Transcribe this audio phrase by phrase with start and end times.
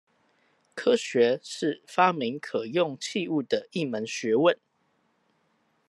[0.73, 4.57] 科學是發明可用器物的一門學問